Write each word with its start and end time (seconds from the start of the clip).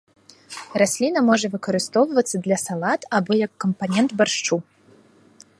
Расліна 0.81 1.19
можа 1.27 1.51
выкарыстоўвацца 1.57 2.35
для 2.47 2.57
салат 2.65 3.01
або 3.21 3.31
як 3.45 3.51
кампанент 3.67 4.11
баршчу. 4.23 4.55